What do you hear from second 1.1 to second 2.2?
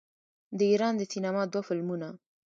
سینما دوه فلمونه